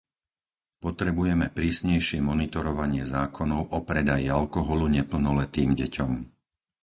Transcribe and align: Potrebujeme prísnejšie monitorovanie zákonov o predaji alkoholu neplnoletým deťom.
Potrebujeme 0.85 1.47
prísnejšie 1.57 2.19
monitorovanie 2.29 3.03
zákonov 3.15 3.61
o 3.77 3.85
predaji 3.89 4.25
alkoholu 4.39 4.87
neplnoletým 4.97 5.69
deťom. 5.81 6.11